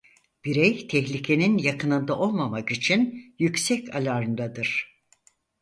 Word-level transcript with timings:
Birey 0.45 0.87
tehlikenin 0.87 1.57
yakınında 1.57 2.19
olmamak 2.19 2.71
için 2.71 3.35
yüksek 3.39 3.95
alarmdadır. 3.95 4.99